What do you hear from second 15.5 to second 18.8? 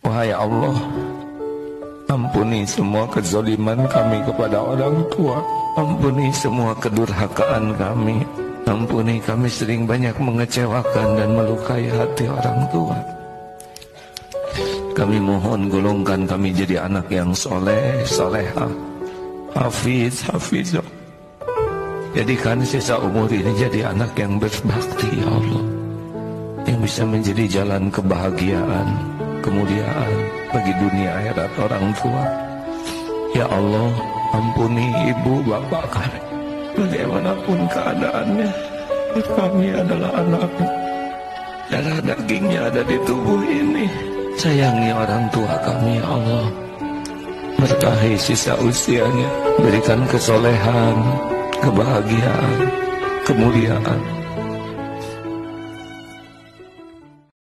golongkan kami jadi anak yang soleh, soleha,